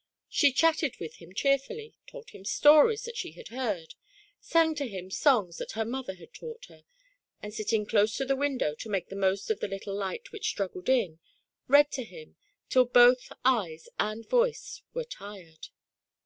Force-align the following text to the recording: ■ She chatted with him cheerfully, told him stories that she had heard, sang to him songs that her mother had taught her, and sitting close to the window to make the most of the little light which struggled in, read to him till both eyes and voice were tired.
■ 0.00 0.02
She 0.30 0.50
chatted 0.50 0.96
with 0.98 1.16
him 1.16 1.34
cheerfully, 1.34 1.94
told 2.06 2.30
him 2.30 2.42
stories 2.46 3.04
that 3.04 3.18
she 3.18 3.32
had 3.32 3.48
heard, 3.48 3.96
sang 4.40 4.74
to 4.76 4.86
him 4.88 5.10
songs 5.10 5.58
that 5.58 5.72
her 5.72 5.84
mother 5.84 6.14
had 6.14 6.32
taught 6.32 6.64
her, 6.70 6.84
and 7.42 7.52
sitting 7.52 7.84
close 7.84 8.16
to 8.16 8.24
the 8.24 8.34
window 8.34 8.74
to 8.76 8.88
make 8.88 9.10
the 9.10 9.14
most 9.14 9.50
of 9.50 9.60
the 9.60 9.68
little 9.68 9.94
light 9.94 10.32
which 10.32 10.48
struggled 10.48 10.88
in, 10.88 11.18
read 11.68 11.92
to 11.92 12.04
him 12.04 12.36
till 12.70 12.86
both 12.86 13.30
eyes 13.44 13.90
and 13.98 14.26
voice 14.26 14.80
were 14.94 15.04
tired. 15.04 15.68